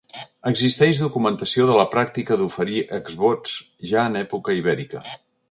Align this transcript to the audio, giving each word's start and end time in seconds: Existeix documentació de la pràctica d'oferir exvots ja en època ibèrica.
Existeix 0.51 1.01
documentació 1.01 1.67
de 1.71 1.75
la 1.79 1.85
pràctica 1.97 2.39
d'oferir 2.41 2.81
exvots 2.99 3.55
ja 3.93 4.09
en 4.13 4.19
època 4.25 4.59
ibèrica. 4.63 5.05